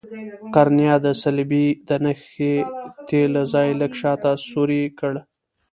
[0.53, 5.21] قرنیه د صلبیې د نښتې له ځای لږ شاته سورۍ کړئ.